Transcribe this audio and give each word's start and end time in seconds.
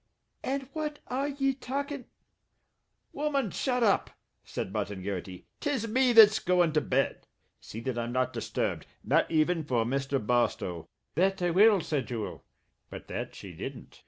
"And 0.43 0.67
what 0.73 0.97
are 1.09 1.27
ye 1.27 1.53
talkin'" 1.53 2.05
"Woman, 3.21 3.51
shut 3.51 3.83
up," 3.83 4.09
said 4.43 4.73
Martin 4.73 5.03
Garrity. 5.03 5.45
"'Tis 5.59 5.87
me 5.89 6.11
that's 6.11 6.39
goin' 6.39 6.73
to 6.73 6.81
bed. 6.81 7.27
See 7.59 7.81
that 7.81 7.99
I'm 7.99 8.11
not 8.11 8.33
disturbed. 8.33 8.87
Not 9.03 9.29
even 9.29 9.63
for 9.63 9.85
Mr. 9.85 10.17
Barstow." 10.17 10.89
"That 11.13 11.39
I 11.43 11.51
will," 11.51 11.81
said 11.81 12.07
Jewel 12.07 12.43
but 12.89 13.07
that 13.09 13.35
she 13.35 13.53
didn't. 13.53 13.99